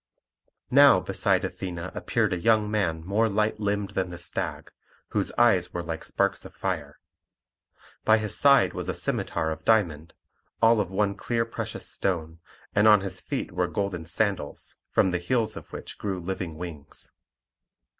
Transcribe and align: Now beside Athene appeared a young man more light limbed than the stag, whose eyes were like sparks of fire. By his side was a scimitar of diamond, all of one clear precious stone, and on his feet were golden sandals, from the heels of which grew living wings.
Now 0.71 0.99
beside 0.99 1.45
Athene 1.45 1.77
appeared 1.77 2.33
a 2.33 2.39
young 2.39 2.71
man 2.71 3.05
more 3.05 3.29
light 3.29 3.59
limbed 3.59 3.91
than 3.91 4.09
the 4.09 4.17
stag, 4.17 4.71
whose 5.09 5.31
eyes 5.37 5.75
were 5.75 5.83
like 5.83 6.03
sparks 6.03 6.43
of 6.43 6.55
fire. 6.55 6.97
By 8.03 8.17
his 8.17 8.35
side 8.35 8.73
was 8.73 8.89
a 8.89 8.95
scimitar 8.95 9.51
of 9.51 9.63
diamond, 9.63 10.15
all 10.59 10.79
of 10.79 10.89
one 10.89 11.13
clear 11.13 11.45
precious 11.45 11.87
stone, 11.87 12.39
and 12.73 12.87
on 12.87 13.01
his 13.01 13.21
feet 13.21 13.51
were 13.51 13.67
golden 13.67 14.05
sandals, 14.05 14.73
from 14.89 15.11
the 15.11 15.19
heels 15.19 15.55
of 15.55 15.71
which 15.71 15.99
grew 15.99 16.19
living 16.19 16.57
wings. 16.57 17.11